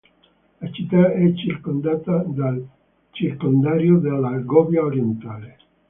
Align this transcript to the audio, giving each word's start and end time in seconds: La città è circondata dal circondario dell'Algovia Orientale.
La 0.57 0.71
città 0.71 1.11
è 1.13 1.31
circondata 1.35 2.23
dal 2.25 2.67
circondario 3.11 3.99
dell'Algovia 3.99 4.83
Orientale. 4.83 5.57